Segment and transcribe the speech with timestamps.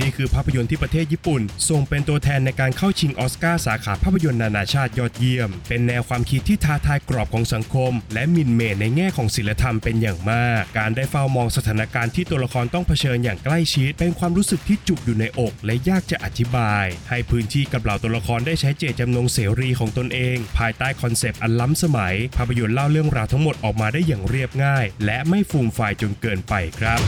[0.00, 27.02] นี่คือภาพยนตร์ที่ประเทศญี่ปุ่นส่งเป็นตัวแทนในการเข้าชิงออสการ์สาขาภาพยนตร์นานาชาติยอดเยี่ยม เป็นแนวความคิดที่ท้าทายกรอบของสังคม และหมิ่นเหม่ในแง่ของศีลธรรมเป็นอย่างมาก การได้เฝ้ามองสถานการณ์ที่ตัวละครต้องเผชิญอย่างใกล้ชิด เป็นความรู้สึกที่จุกอยู่ในอก และยากจะอธิบาย ให้พื้นที่กับเหล่าตัวละครได้ใช้เจตจำนงเสรีของตนเอง ภายใต้คอนเซปต์อันล้ำสมัย ภาพยนตร์เล่าเรื่องราวทั้งหมดออกมาได้อย่างเรียบง่าย และไม่ฟูมฟายจนเกินไปครับ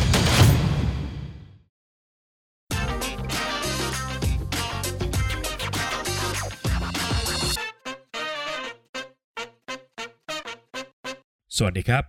[11.61, 12.05] สวัสดีครับ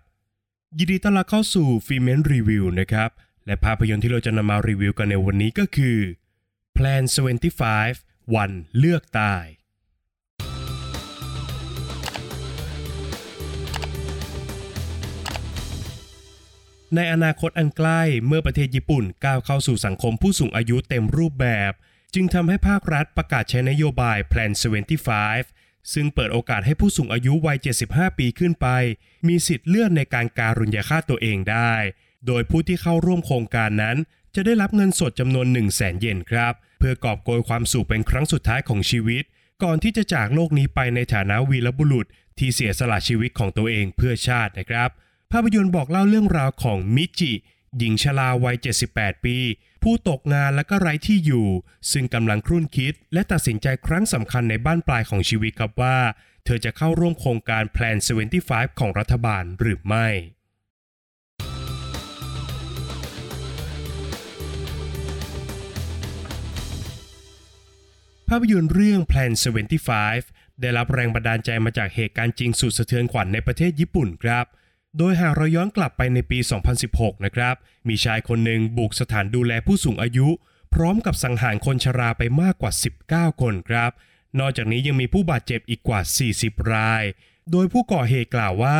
[0.77, 3.09] ยินดีต้อนรับเข้าสู่ฟิเมนรีวิวนะครับ
[3.45, 5.97] และภาพยนตร์ที่เราจะนำมารีวิวกันในวันนี้ก็คือ
[6.77, 7.03] Plan
[7.69, 9.45] 75 วันเลือกตาย
[16.95, 21.71] ในอนาคตอันใกล้เมื่อประเทศญี่ปุ่นก้าวเข้าสู่สังคมผู้สูงอายุเต็มรูปแบบ
[22.13, 25.56] จึงทำให้ภาครัฐประกาศใช้นโยบาย Plan 75
[25.93, 27.57] ซึ่งเปิดโอกาสให้ผู้สูงอายุวัย
[27.87, 28.67] 75 ปีขึ้นไป
[29.27, 31.73] มีสิทธิ์เลือกในการการุญยฆาตตัวเองได้
[32.27, 33.97] โดยผู้ที่เข้าร่วมโครงการนั้น
[34.35, 39.23] จะได้รับเงินสดจำนวน 1 0 0 0 0แสนเยนครับ เพื่อกอบโกยความสุขเป็นครั้งสุดท้ายของชีวิต
[39.63, 42.05] ก่อนที่จะจากโลกนี้ไปในฐานะวีรบุรุษ
[42.37, 44.89] ที่เสียสละชีวิตของตัวเองเพื่อชาตินะครับ
[45.31, 47.33] ภาพยนตร์บอกเล่าเรื่องราวของมิจิ
[47.77, 48.55] หญิงชราวัย
[48.89, 49.37] 78 ปี
[49.83, 51.47] ผู้ตกงานและก็ไร้ที่อยู่
[51.91, 55.97] ซึ่งกำลังครุ่นคิด และตัดสินใจครั้งสำคัญในบ้านปลายของชีวิตครับว่า
[56.45, 57.97] เธอจะเข้าร่วมโครงการ Plan
[58.37, 60.07] 75 ของรัฐบาลหรือไม่
[68.29, 69.31] ภาพยนตร์เรื่อง Plan
[69.97, 74.45] 75 ได้รับแรงบันดาลใจมาจากเหตุการณ์จริงสุดสะเทือนขวัญในประเทศญี่ปุ่นครับ
[74.97, 76.39] โดยหากเราย้อนกลับไปในปี
[76.81, 77.55] 2016 นะครับ
[77.87, 80.27] มีชายคนหนึ่งบุกสถานดูแลผู้สูงอายุ
[80.73, 82.71] พร้อมกับสังหารคนชราไปมากกว่า
[83.07, 83.91] 19 คนครับ
[84.39, 86.01] นอกจากนี้ยังมีผู้บาดเจ็บอีกกว่า
[86.35, 87.03] 40 ราย
[87.51, 88.79] โดยผู้ก่อเหตุกล่าวว่า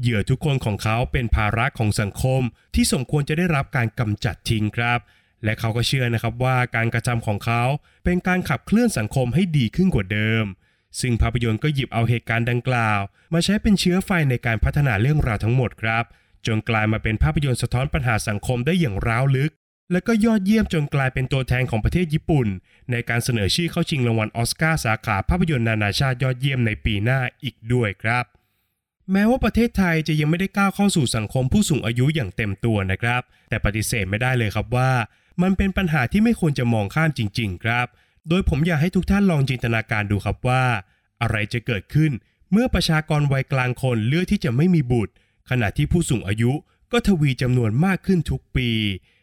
[0.00, 2.42] เหยื่อทุกคนของเขาเป็นภาระของสังคม
[2.74, 4.98] ที่สมควรจะได้รับการกำจัดทิ้งครับ
[5.44, 7.62] และเขาก็เชื่อนะครับว่าการกระทำของเขา
[8.04, 10.44] เป็นการขับเคลื่อนสังคมให้ดีขึ้นกว่าเดิม
[11.00, 13.00] ซึ่งภาพยนตร์ก็หยิบเอาเหตุการณ์ดังกล่าว
[13.34, 16.04] มาใช้เป็นเชื้อไฟในการพัฒนาเรื่องราวทั้งหมดครับ
[16.46, 19.52] จนกลายมาเป็นภาพยนตร์สะท้อนปัญหาสังคมได้อย่างร้าวลึก
[19.92, 22.46] และก็ยอดเยี่ยมจนกลายเป็นตัวแทนของประเทศญี่ปุ่น
[22.90, 28.24] ในการเสนอชื่อเข้าชิงรางวัลออสการ์สาขาภาพยนตร์นานาชาติยอดเยี่ยมในปีหน้าอีกด้วยครับ
[29.12, 34.92] แม้ว่าประเทศไทยจะยังไม่ได้ก้าวเข้าสู่สังคมผู้สูงอายุอย่างเต็มตัวนะครับ แต่ปฏิเสธไม่ได้เลยครับว่า
[35.42, 37.86] มันเป็นปัญหาที่ไม่ควรจะมองข้ามจริง ๆ ครับ
[38.28, 40.64] โดยผมอยากให้ทุกท่านลองจินตนาการดูครับว่า
[41.22, 42.12] อะไรจะเกิดขึ้น
[42.52, 45.12] เมื่อประชากรวัยกลางคนเลือกที่จะไม่มีบุตร
[45.50, 46.52] ขณะที่ผู้สูงอายุ
[46.92, 48.70] ก็ทวีจำนวนมากขึ้นทุกปี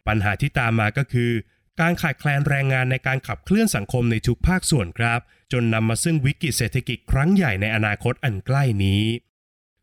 [0.07, 1.31] ปัญหาที่ตามมาก็คือ
[1.79, 5.19] การขาดแคลนแรงงานในการขับเคลื่อนสังคมในทุกภาคส่วนครับ
[5.51, 9.03] จนนำมาซึ่งวิกฤตเศรษฐกิจครั้งใหญ่ในอนาคตอันใกล้นี้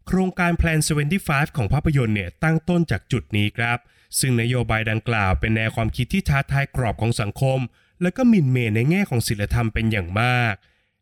[0.06, 0.80] โครงการ Plan
[1.18, 3.78] 75 ของภาพยนตร์เนี่ยตั้งต้นจากจุดนี้ครับ
[4.18, 7.58] ซึ่งนโยบายดังกล่าวเป็นแนวความคิดที่ท้าทายกรอบของสังคม
[8.02, 10.54] และก็หมิ่นเมในแง่ของศีลธรรมเป็นอย่างมาก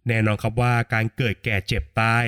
[0.07, 2.25] แน่นอนครับว่าการเกิดแก่เจ็บตาย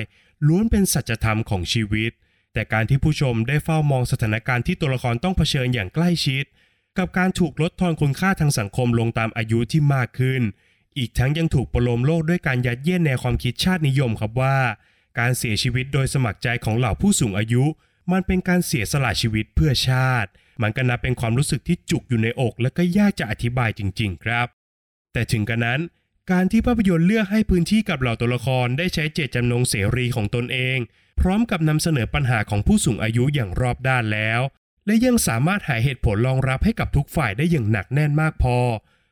[0.47, 2.11] ล้วนเป็นสัจธรรมของชีวิต
[2.53, 6.43] แต่การที่ผู้ชมได้เฝ้ามองสถานการณ์ที่ตัวละครต้องเผชิญอย่างใกล้ชิด
[6.97, 10.41] กับการถูกลดทอนคุณค่าทางสังคมลงตามอายุที่มากขึ้น
[10.97, 14.57] อีกทั้งยังถูกประโลมโลกด้วยการยัดเยียดแนวความคิดชาตินิยมครับว่า
[15.19, 17.63] การเสียชีวิตโดยสมัครใจของเหล่าผู้สูงอายุ
[18.11, 20.29] มันเป็นการเสียสละชีวิตเพื่อชาติ
[20.61, 24.47] มันก็นับเป็นความรู้สึกที่จุกอยู่ในอก และก็ยากจะอธิบายจริง ๆ ครับ
[25.13, 25.81] แต่ถึงกระนั้น
[26.31, 30.77] การที่ภาพยนตร์เลือกให้พื้นที่กับเหล่าตัวละครได้ใช้เจตจำนงเสรีของตนเอง
[31.19, 34.41] พร้อมกับนำเสนอปัญหาของผู้สูงอายุอย่างรอบด้านแล้ว
[34.85, 38.57] และยังสามารถหาเหตุผลรองรับให้กับทุกฝ่ายได้อย่างหนักแน่นมากพอ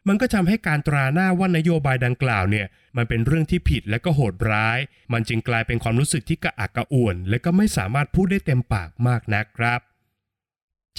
[0.07, 4.79] มันก็ทำให้การตราหน้าว่านโยบายดังกล่าวเนี่ย มันเป็นเรื่องที่ผิดและก็โหดร้าย
[5.13, 9.79] มันจึงกลายเป็นความรู้สึกที่กระอักกระอ่วน และก็ไม่สามารถพูดได้เต็มปากมากนักครับ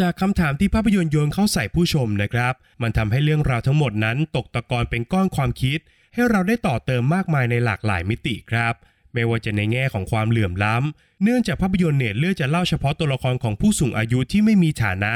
[0.00, 5.78] จากคำถามที่ภาพยนตร์โยนเข้าใส่ผู้ชมนะครับ มันทำให้เรื่องราวทั้งหมดนั้นตกตะกอนเป็นก้อนความคิด
[6.14, 8.74] ให้เราได้ต่อเติมมากมายในหลากหลายมิติครับ
[9.12, 15.14] ไม่ว่าจะในแง่ของความเหลื่อมล้ำ เนื่องจากภาพยนตร์เนี่ยเลือกจะเล่าเฉพาะตัวละครของผู้สูงอายุที่ไม่มีฐานะ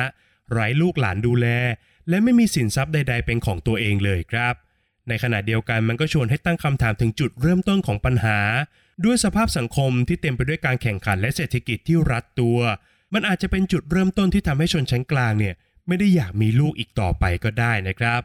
[0.52, 1.46] ไร้ลูกหลานดูแล
[2.08, 4.54] และไม่มีสินทรัพย์ใด ๆ เป็นของตัวเองเลยครับ
[5.08, 8.38] ในขณะเดียวกันมันก็ชวนให้ตั้งคำถามถึงจุดเริ่มต้นของปัญหา
[9.04, 12.58] ด้วยสภาพสังคมที่เต็มไปด้วยการแข่งขันและเศรษฐกิจที่รัดตัว
[13.14, 15.54] มันอาจจะเป็นจุดเริ่มต้นที่ทำให้ชนชั้นกลางเนี่ย
[15.86, 18.20] ไม่ได้อยากมีลูกอีกต่อไปก็ได้นะครับ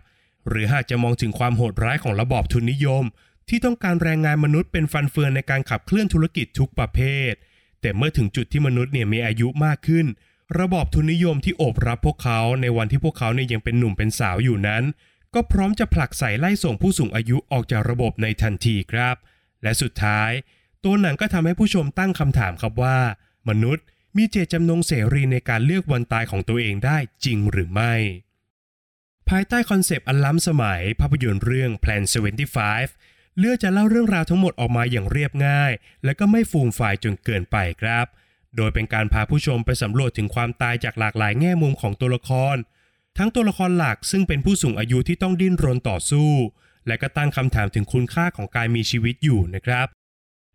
[0.47, 3.03] หรือหากจะมองถึงความโหดร้ายของระบอบทุนนิยม
[3.49, 6.99] ที่ต้องการแรงงานมนุษย์เป็นฟันเฟืองในการขับเคลื่อนธุรกิจทุกประเภ
[7.31, 7.33] ท
[7.81, 10.05] แต่เมื่อถึงจุดที่มนุษย์เนี่ยมีอายุมากขึ้น
[10.59, 14.83] ระบอบทุนนิยมที่โอบรับพวกเขาในวันที่พวกเขาเนี่ยยังเป็นหนุ่มเป็นสาวอยู่นั้น
[15.33, 19.15] ก็พร้อมจะผลักใส่ไล่ส่งผู้สูงอายุออกจากระบบในทันทีครับ
[19.63, 20.31] และสุดท้าย
[20.83, 22.97] ตัวหนังก็ทำให้ผู้ชมตั้งคำถามครับว่า
[23.49, 23.85] มนุษย์
[24.17, 27.93] มีเจตจำนงเสรีในการเลือกวันตายของตัวเองได้จริงหรือไม่
[29.29, 32.03] ภายใต้คอนเซปต์อันล้ำสมัยภาพยนตร์เรื่อง Plan
[32.71, 35.71] 75 เลือกจะเล่าเรื่องราวทั้งหมดออกมาอย่างเรียบง่าย
[36.03, 38.05] และก็ไม่ฟูมฟายจนเกินไปครับ
[38.55, 42.55] โดยเป็นการพาผู้ชมไปสำรวจถึงความตายจากหลากหลายแง่มุมของตัวละคร
[43.17, 46.31] ทั้งตัวละครหลักซึ่งเป็นผู้สูงอายุที่ต้องดิ้นรนต่อสู้
[46.87, 49.87] และก็ตั้งคำถามถึงคุณค่าของการมีชีวิตอยู่นะครับ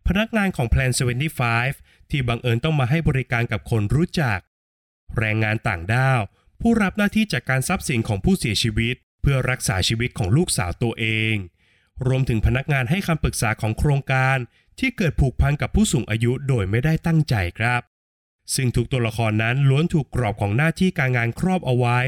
[0.07, 0.91] พนักงานของ Plan
[1.47, 4.39] 75 ที่บังเอิญต้องมาให้บริการกับคนรู้จัก
[5.17, 6.21] แรงงานต่างด้าว
[6.61, 11.35] ผู้รับหน้าที่จัดการทรัพย์สินของผู้เสียชีวิต เพื่อรักษาชีวิตของลูกสาวตัวเอง
[12.07, 14.37] รวมถึงพนักงานให้คำปรึกษาของโครงการ
[14.79, 17.81] ที่เกิดผูกพันกับผู้สูงอายุโดยไม่ได้ตั้งใจครับ
[18.55, 21.99] ซึ่งทุกตัวละครนั้นล้วนถูกกรอบของหน้าที่การงานครอบเอาไว้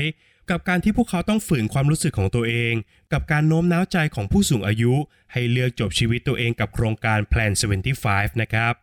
[0.50, 2.74] กับการที่พวกเขาต้องฝืนความรู้สึกของตัวเอง
[3.14, 4.94] กับการโน้มน้าวใจของผู้สูงอายุ
[5.32, 7.52] ให้เลือกจบชีวิตตัวเองกับโครงการ Plan
[7.96, 8.74] 75 นะครับ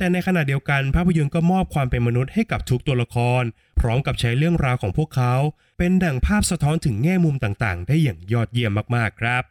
[0.00, 3.42] แต่ในขณะเดียวกันภาพยนตร์ก็มอบความเป็นมนุษย์ให้กับทุกตัวละคร
[3.80, 5.34] พร้อมกับใช้เรื่องราวของพวกเขา
[5.78, 9.42] เป็นดั่งภาพสะท้อนถึงแง่มุมต่างๆ ได้อย่างยอดเยี่ยมมากๆครับ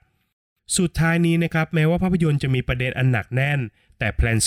[0.78, 3.60] สุดท้ายนี้นะครับแม้ว่าภาพยนตร์จะมีประเด็นอันหนักแน่น
[4.00, 4.38] แต่ Plan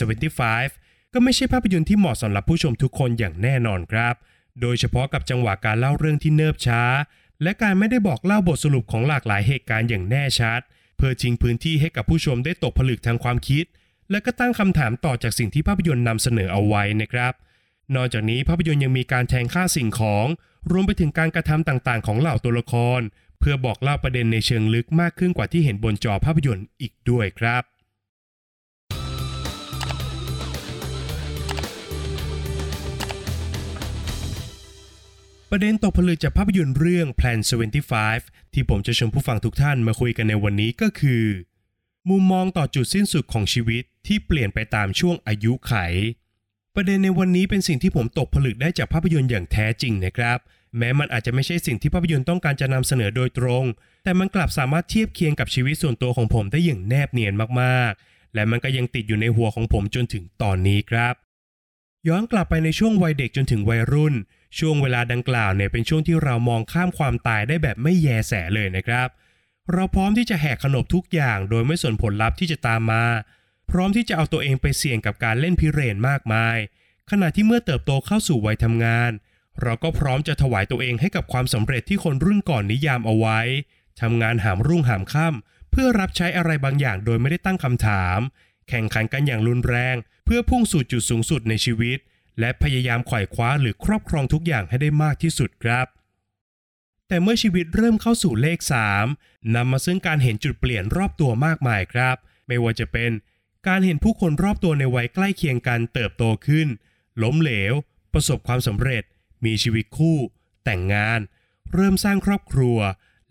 [0.50, 4.14] 75 ก็ไม่ใช่ภาพยนตร์ที่เหมาะสำหรับผู้ชมทุกคนอย่างแน่นอนครับ
[4.60, 6.82] โดยเฉพาะกับจังหวะการเล่าเรื่องที่เนิบช้า
[7.42, 10.60] และการไม่ได้บอกเล่าบทสรุปของหลากหลายเหตุการณ์อย่างแน่ชัด
[10.96, 13.64] เพื่อทิ้งพื้นที่ให้กับผู้ชมได้ตกผลึกทางความคิด
[14.10, 17.32] และก็ตั้งคำถามต่อจากสิ่งที่ภาพยนตร์นำเสนอเอาไว้นะครับ
[17.94, 20.26] นอกจากนี้ภาพยนตร์ยังมีการแทงค่าสิ่งของ
[20.70, 23.00] รวมไปถึงการกระทำต่างๆ ของเหล่าตัวละคร
[23.38, 27.62] เพื่อบอกเล่าประเด็นในเชิงลึกมากขึ้นกว่าที่เห็นบนจอภาพยนตร์อีกด้วยครับ
[35.50, 37.38] ประเด็นตกผลึกจากภาพยนตร์เรื่อง Plan
[37.96, 41.24] 75 ที่ผมจะชวนผู้ฟังทุกท่านมาคุยกันในวันนี้ก็คือ
[42.10, 45.74] มุมมองต่อจุดสิ้นสุดของชีวิตที่เปลี่ยนไปตามช่วงอายุไข
[46.74, 50.38] ประเด็นในวันนี้เป็นสิ่งที่ผมตกผลึกได้จากภาพยนตร์อย่างแท้จริงนะครับ
[50.78, 53.64] แม้มันอาจจะไม่ใช่สิ่งที่ภาพยนตร์ต้องการจะนำเสนอโดยตรง
[54.04, 61.14] แต่มันกลับสามารถเทียบเคียงกับชีวิตส่วนตัวของผมได้อย่างแนบเนียนมากๆ และมันก็ยังติดอยู่ในหัวของผมจนถึงตอนนี้ครับ
[62.08, 64.14] ย้อนกลับไปในช่วงวัยเด็กจนถึงวัยรุ่น
[64.58, 69.08] ช่วงเวลาดังกล่าวเนี่ยเป็นช่วงที่เรามองข้ามความตายได้แบบไม่แยแสเลยนะครับ
[69.70, 73.04] เราพร้อมที่จะแหกขนบทุกอย่างโดยไม่สนผลลัพธ์ที่จะตามมา
[73.70, 76.56] พร้อมที่จะเอาตัวเองไปเสี่ยงกับการเล่นพิเรนมากมาย
[77.10, 79.10] ขณะที่เมื่อเติบโตเข้าสู่วัยทำงาน
[79.62, 83.40] เราก็พร้อมจะถวายตัวเองให้กับความสำเร็จที่คนรุ่นก่อนนิยามเอาไว้
[84.00, 88.18] ทำงานหามรุ่งหามค่ำเพื่อรับใช้อะไรบางอย่างโดยไม่ได้ตั้งคำถาม
[88.68, 91.98] แข่งขันกันอย่างรุนแรง เพื่อพุ่งสู่จุดสูงสุดในชีวิต
[92.40, 95.86] และพยายามไขว่คว้าหรือครอบครองทุกอย่างให้ได้มากที่สุดครับ
[97.12, 98.58] แต่เมื่อชีวิตเริ่มเข้าสู่เลข
[99.06, 102.16] 3นำมาซึ่งการเห็นจุดเปลี่ยนรอบตัวมากมายครับ
[102.48, 103.10] ไม่ว่าจะเป็น
[103.68, 106.68] การเห็นผู้คนรอบตัวในวัยใกล้เคียงกันเติบโตขึ้น
[107.22, 107.74] ล้มเหลว
[108.12, 109.04] ประสบความสำเร็จ
[109.44, 110.18] มีชีวิตคู่
[110.64, 111.20] แต่งงาน
[111.74, 112.78] เริ่มสร้างครอบครัว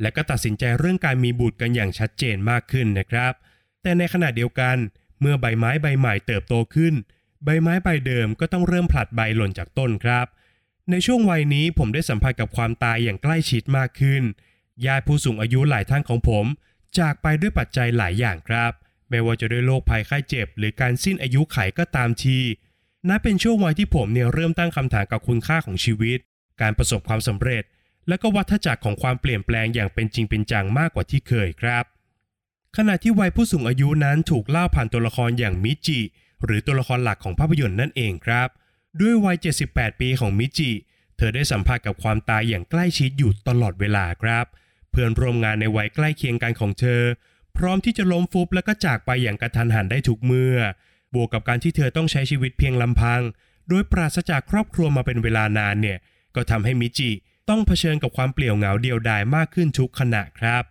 [0.01, 3.33] และก็ตัดสินใจเรื่องการมีบุตรกันอย่างชัดเจนมากขึ้นนะครับ
[3.81, 4.77] แต่ในขณะเดียวกัน
[5.21, 6.93] เมื่อใบไม้ใบใหม่เติบโตขึ้น
[7.43, 10.27] ใบไม้ใบเดิมก็ต้องเริ่มผลัดใบหล่นจากต้นครับ
[10.91, 14.23] ในช่วงวัยนี้ผมได้สัมผัสกับความตายอย่างใกล้ชิดมากขึ้น
[14.85, 16.45] ญาติผู้สูงอายุหลายท่านของผม
[16.99, 18.71] จากไปด้วยปัจจัยหลายอย่างครับ
[19.09, 22.39] ไม่ว่าจะด้วยโรคภัยไข้เจ็บ หรือการสิ้นอายุไขก็ตามที
[23.09, 26.19] นับเป็นช่วงวัยที่ผมเนี่ยเริ่มตั้งคำถามกับคุณค่าของชีวิต
[26.61, 27.63] การประสบความสำเร็จ
[28.07, 31.83] และก็วัฏจักรของความเปลี่ยนแปลงอย่างเป็นจริงเป็นจังมากกว่าที่เคยครับ
[32.77, 35.99] ขณะที่วัยผู้สูงอายุนั้นถูกเล่าผ่านตัวละครอย่างมิจิ
[36.45, 38.49] หรือตัวละครหลักของภาพยนตร์นั่นเองครับ
[38.99, 39.37] ด้วยวัย
[39.69, 40.71] 78 ปีของมิจิ
[41.17, 44.45] เธอได้สัมผัสกับความตายอย่างใกล้ชิดอยู่ตลอดเวลาครับ
[44.91, 47.01] เพื่อนร่วมงานในวัยใกล้เคียงกันของเธอ
[47.57, 50.57] พร้อมที่จะล้มฟุบแล้วก็จากไปอย่างกระทันหันได้ทุกเมื่อ
[51.13, 53.21] บวกกับการที่เธอต้องใช้ชีวิตเพียงลำพัง
[53.69, 55.97] โดยปราศจากครอบครัวมาเป็นเวลานานเนี่ย
[56.35, 57.09] ก็ทำให้มิจิ
[57.49, 60.63] ต้องเผชิญกับความเปลี่ยวเหงาเดียวดายมากขึ้นทุกขณะครับ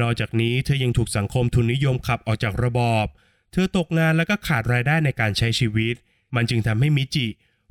[0.00, 3.06] นอกจากนี้เธอยังถูกสังคมทุนนิยมขับออกจากระบอบ
[3.52, 5.94] เธอตกงานแล้วก็ขาดรายได้ในการใช้ชีวิต
[6.34, 7.26] มันจึงทำให้มิจิ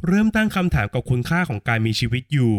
[0.05, 2.55] เริ่มตั้งคำถามกับคุณค่าของการมีชีวิตอยู่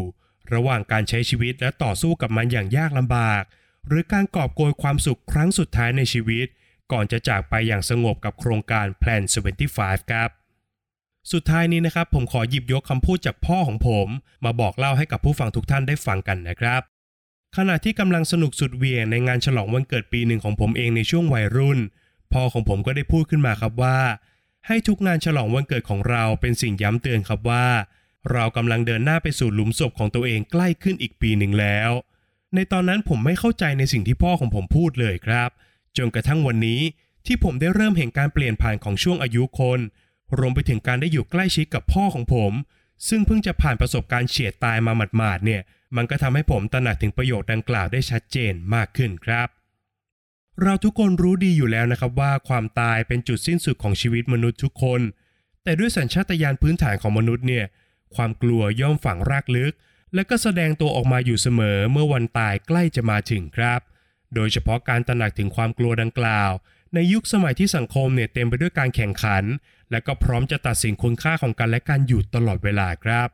[0.54, 3.42] ระหว่างการใช้ชีวิตและต่อสู้กับมันอย่างยากลำบาก
[3.86, 6.46] หรือการกอบโกยความสุขครั้งสุดท้ายในชีวิต
[6.92, 9.22] ก่อนจะจากไปอย่างสงบกับโครงการ Plan
[9.64, 10.30] 75 ครับ
[11.32, 14.08] สุดท้ายนี้นะครับ ผมขอหยิบยกคำพูดจากพ่อของผม
[14.44, 16.82] มาบอกเล่าให้กับผู้ฟังทุกท่านได้ฟังกันนะครับ
[17.56, 21.78] ขณะที่กำลังสนุกสุดเวียงในงานฉลองวันเกิดปีหนึ่งของผมเองในช่วงวัยรุ่น
[22.32, 23.98] พ่อของผมก็ได้พูดขึ้นมาครับว่า
[24.70, 27.66] ให้ทุกงานฉลองวันเกิดของเราเป็นสิ่งย้ำเตือนครับว่า
[28.32, 31.90] เรากำลังเดินหน้าไปสู่หลุมศพของตัวเองใกล้ขึ้นอีกปีหนึ่งแล้ว
[32.54, 35.50] ในตอนนั้นผมไม่เข้าใจในสิ่งที่พ่อของผมพูดเลยครับ
[35.96, 36.80] จนกระทั่งวันนี้
[37.26, 39.80] ที่ผมได้เริ่มเห็นการเปลี่ยนผ่านของช่วงอายุคน
[40.38, 42.52] รวมไปถึงการได้อยู่ใกล้ชิดกับพ่อของผม
[43.08, 45.62] ซึ่งเพิ่งจะผ่านประสบการณ์เฉียดตายมาหมาดๆเนี่ย
[45.96, 49.48] มันก็ทำให้ผมตระหนักถึงประโยชน์ดังกล่าวได้ชัดเจนมากขึ้นครับ
[50.62, 55.00] เราทุกคนรู้ดีอยู่แล้วนะครับว่าความตายเป็นจุดสิ้นสุดของชีวิตมนุษย์ทุกคน
[55.62, 57.64] แต่ด้วยสัญชาตญาณพื้นฐานของมนุษย์เนี่ย
[58.14, 59.72] ความกลัวย่อมฝังรากลึก
[60.14, 63.80] และก็แสดงตัวออกมาอยู่เสมอเมื่อวันตายใกล้จะมาถึงครับ
[64.34, 66.50] โดยเฉพาะการตระหนักถึงความกลัวดังกล่าว
[66.94, 69.44] ในยุคสมัยที่สังคมเนี่ยเต็มไปด้วยการแข่งขัน
[69.90, 73.28] และก็พร้อมจะตัดสินคุณค่าของกันและกันอยู่ตลอดเวลาครับ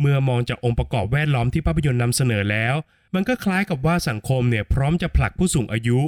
[0.00, 2.74] เมื่อมองจากองค์ประกอบแวดล้อมที่ภาพยนตร์นำเสนอแล้ว
[3.14, 5.98] มันก็คล้ายกับว่าสังคมเนี่ยพร้อมจะผลักผู้สูงอายุ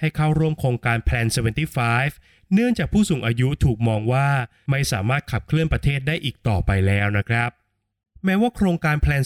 [0.00, 1.26] ให้เข้าร่วมโครงการ Plan
[1.88, 4.28] 75 เนื่องจากผู้สูงอายุถูกมองว่า
[4.70, 7.50] ไม่สามารถขับเคลื่อนประเทศได้อีกต่อไปแล้วนะครับ
[8.24, 9.22] แม้ว่าโครงการ Plan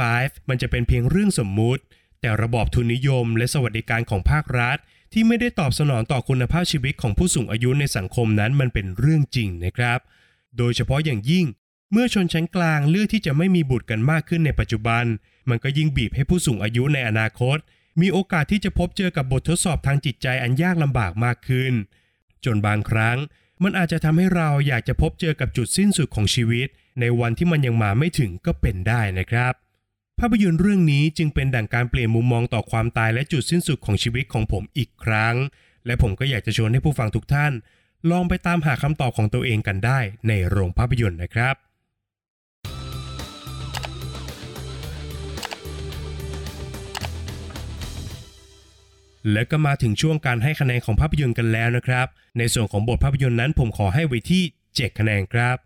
[0.00, 1.82] 75 มันจะเป็นเพียงเรื่องสมมุติ
[2.20, 4.78] แต่ระบอบทุนนิยม และสวัสดิการของภาครัฐ
[5.12, 9.98] ที่ไม่ได้ตอบสนองต่อคุณภาพชีวิตของผู้สูงอายุในสังคมนั้นมันเป็นเรื่องจริงนะครับ
[10.58, 11.46] โดยเฉพาะอย่างยิ่ง
[11.92, 15.04] เมื่อชนชั้นกลางเลือกที่จะไม่มีบุตรกันมากขึ้นในปัจจุบัน
[15.48, 17.58] มันก็ยิ่งบีบให้ผู้สูงอายุในอนาคต
[18.00, 21.72] มีโอกาสที่จะพบเจอกับบททดสอบทางจิตใจอันยากลำบากมากขึ้น
[22.44, 23.18] จนบางครั้ง
[23.62, 26.68] มันอาจจะทำให้เราอยากจะพบเจอกับจุดสิ้นสุดของชีวิต
[27.00, 29.52] ในวันที่มันยังมาไม่ถึงก็เป็นได้นะครับ
[30.18, 35.34] ภาพยนตร์เรื่องนี้จึงเป็นดั่งการเปลี่ยนมุมมองต่อความตายและจุดสิ้นสุดของชีวิตของผมอีกครั้ง
[35.86, 37.52] และผมก็อยากจะชวนให้ผู้ฟังทุกท่าน
[38.10, 39.98] ลองไปตามหาคำตอบของตัวเองกันได้
[40.28, 41.54] ในโรงภาพยนตร์นะครับ
[49.32, 52.06] และก็มาถึงช่วงการให้คะแนนของภาพยนตร์กันแล้วนะครับ
[52.38, 54.42] ในส่วนของบทภาพยนตร์นั้นผมขอให้ไว้ที่
[54.72, 55.56] 7 คะแนนครับ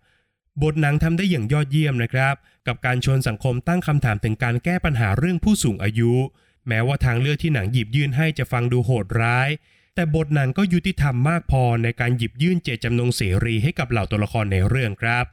[0.62, 2.34] บทหนังทำได้อย่างยอดเยี่ยมนะครับ
[2.66, 6.12] กับการชวนสังคมตั้งคำถามถึงการแก้ปัญหาเรื่องผู้สูงอายุ
[6.68, 9.48] แม้ว่าทางเลือกที่หนังหยิบยื่นให้จะฟังดูโหดร้าย
[9.94, 15.24] แต่บทหนังก็ยุติธรรมมากพอในการหยิบยื่นเจตจำนงเสรีให้กับเหล่าตัวละครในเรื่องครับ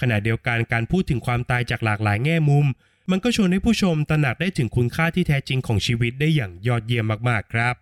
[0.00, 2.66] ขณะเดียวกันการพูดถึงความตายจากหลากหลายแง่มุม
[3.10, 7.74] มันก็ชวนให้ผู้ชมตระหนักได้ถึงคุณค่าที่แท้จริงของชีวิตได้อย่างยอดเยี่ยมมากๆครับ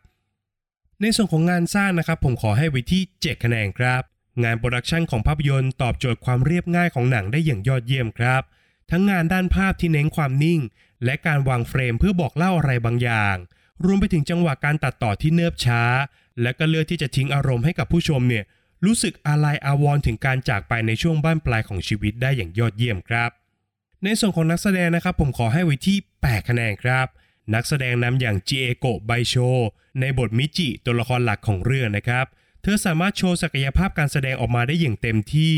[1.01, 4.03] ในส่วนของงานสร้างนะครับ ผมขอให้ไว้ที่7คะแนนครับ
[4.45, 8.43] งานโปรดักชันของภาพยนตร์ตอบโจทย์ความเรียบง่ายของหนังได้อย่างยอดเยี่ยมครับ
[8.91, 10.61] ทั้งงานด้านภาพที่เน้นความนิ่ง
[11.05, 13.37] และการวางเฟรมเพื่อบอกเล่าอะไรบางอย่าง
[13.85, 15.83] รวมไปถึงจังหวะการตัดต่อที่เนิบช้า
[16.43, 18.45] และก็เลือกที่จะทิ้งอารมณ์ให้กับผู้ชมเนี่ย
[18.85, 23.31] รู้สึกอาลัยอาวรณ์ถึงการจากไปในช่วงบั้นปลายของชีวิตได้อย่างยอดเยี่ยมครับ
[24.05, 27.07] ในส่วนของนักแสดงนะครับผมขอให้ไว้ที่ 8 คะแนนครับ
[27.55, 29.35] นักแสดงนำอย่างชิเอโกะไบโช
[30.01, 32.27] ในบทมิจิตัวละครหลักของเรื่องนะครับ
[32.63, 35.55] เธอสามารถโชว์ศักยภาพการแสดงออกมาได้อย่างเต็มที่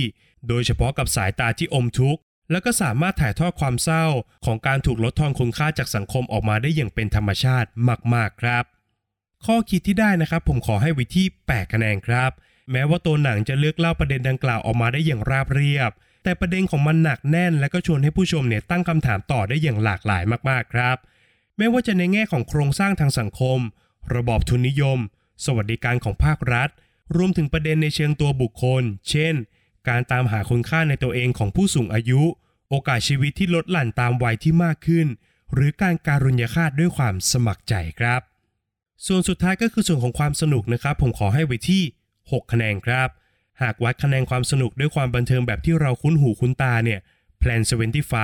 [0.48, 4.06] โดยเฉพาะกับสายตาที่อมทุกข์ แล้วก็สามารถถ่ายทอดความเศร้า
[4.44, 7.68] ของการถูกลดทอนคุณค่าจากสังคมออกมาได้อย่างเป็นธรรมชาติ
[8.14, 8.64] มากๆครับ
[9.46, 12.30] ข้อคิดที่ได้นะครับผมขอให้ไว้ที่ 8 คะแนนครับ
[12.72, 15.90] แม้ว่าตัวหนังจะเลือกเล่าประเด็นดังกล่าวออกมาได้อย่างราบเรียบ
[16.26, 20.96] แต่ประเด็นของมันหนักแน่น และก็ชวนให้ผู้ชมเนี่ยตั้งคำถามต่อได้อย่างหลากหลายมากๆครับ
[21.58, 23.58] ไม่ว่าจะในแง่ของโครงสร้างทางสังคม
[24.14, 24.98] ระบอบทุนนิยม
[25.44, 26.68] สวัสดิการของภาครัฐ
[27.16, 29.34] รวมถึงประเด็นในเชิงตัวบุคคล เช่น
[29.88, 32.22] การตามหาคุณค่าในตัวเองของผู้สูงอายุ
[32.70, 35.06] โอกาสชีวิตที่ลดหลั่นตามวัยที่มากขึ้น
[35.54, 38.20] หรือการการุญยฆาตด้วยความสมัครใจครับ
[39.06, 41.82] ส่วนสุดท้ายก็คือส่วนของความสนุกนะครับ ผมขอให้ไว้ที่
[42.16, 43.08] 6 คะแนนครับ
[43.62, 47.00] หากวัดคะแนนความสนุกด้วยความบันเทิงแบบที่เราคุ้นหูคุ้นตาเนี่ย
[47.40, 47.62] Plan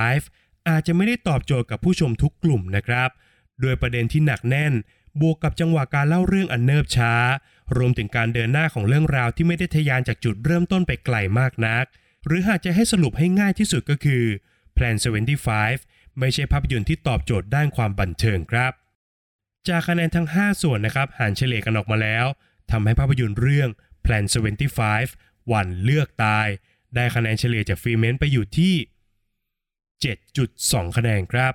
[0.03, 3.09] 75 อาจจะไม่ได้ตอบโจทย์กับผู้ชมทุกกลุ่มนะครับ
[3.61, 4.73] โดยประเด็นที่หนักแน่น
[5.21, 7.13] บวกกับจังหวะการเล่าเรื่องอันเนิบช้า
[7.77, 11.85] รวมถึงการเดินหน้าของเรื่องราวที่ไม่ได้ทะยานจากจุดเริ่มต้นไปไกลมากนัก
[12.25, 14.23] หรือหากจะให้สรุปให้ง่ายที่สุดก็คือ
[14.75, 14.95] Plan
[15.57, 18.71] 75 ไม่ใช่ภาพยนตร์ที่ตอบโจทย์ด้านความบันเทิงครับ
[19.67, 22.25] จากคะแนนทั้ง 5 ส่วนนะครับหารเฉลี่ยกันออกมาแล้ว
[22.71, 23.69] ทำให้ภาพยนตร์เรื่อง
[24.05, 24.23] Plan
[24.89, 26.47] 75 วันเลือกตาย
[26.95, 28.73] ได้คะแนนเฉลี่ยจากฟรีเมนต์ไปอยู่ที่
[30.05, 31.53] 7.2 คะแนนครับ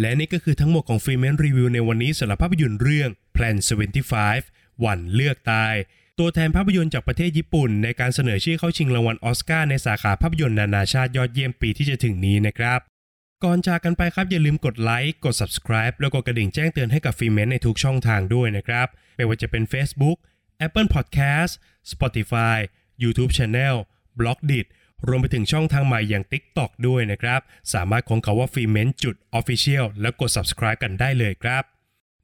[0.00, 3.56] และนี่ก็คือทั้งหมดของฟรีเมนรีวิวในวันนี้สำหรับภาพยนตร์เรื่อง Plan
[4.20, 5.74] 75 วันเลือกตาย
[6.18, 12.80] ตัวแทนภาพยนตร์จากประเทศญี่ปุ่น ในการเสนอชื่อเข้าชิงรางวัลออสการ์ในสาขาภาพยนตร์นานาชาติยอดเยี่ยมปีที่จะถึงนี้นะครับ
[13.44, 18.86] ก่อนจากกันไปครับอย่าลืมกดไลค์กด subscribe แล้วก็กระดิ่งแจ้งเตือนให้กับฟีเมนในทุกช่องทางด้วยนะครับ
[19.16, 20.18] ไม่ว่าจะเป็น Facebook
[20.66, 21.52] Apple Podcast
[21.92, 22.58] Spotify
[23.02, 23.76] YouTube Channel
[24.18, 24.66] b l o g d i t
[25.08, 27.40] รวมไปถึงช่องทางใหม่อย่าง TikTok ด้วยนะครับ
[27.74, 31.62] สามารถค้นคำว่าฟีเมนจุด Official แล้วกด subscribe กันได้เลยครับ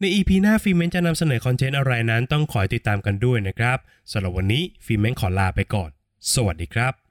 [0.00, 3.78] ใน EP หน้าฟีเมนจะนำเสนอคอนเทนต์อะไรนั้นต้องคอยติดตามกันด้วยนะครับ
[4.12, 5.90] สำหรับวันนี้ฟีเมนขอลาไปก่อน
[6.34, 7.09] สวัสดีครับ